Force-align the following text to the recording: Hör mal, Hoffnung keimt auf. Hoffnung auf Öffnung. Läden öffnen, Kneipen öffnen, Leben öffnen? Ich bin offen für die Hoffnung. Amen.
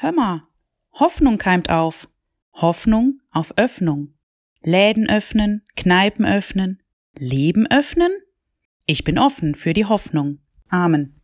Hör 0.00 0.12
mal, 0.12 0.42
Hoffnung 0.92 1.38
keimt 1.38 1.70
auf. 1.70 2.08
Hoffnung 2.52 3.20
auf 3.32 3.58
Öffnung. 3.58 4.14
Läden 4.62 5.08
öffnen, 5.10 5.64
Kneipen 5.74 6.24
öffnen, 6.24 6.80
Leben 7.16 7.66
öffnen? 7.66 8.12
Ich 8.86 9.02
bin 9.02 9.18
offen 9.18 9.56
für 9.56 9.72
die 9.72 9.86
Hoffnung. 9.86 10.38
Amen. 10.68 11.20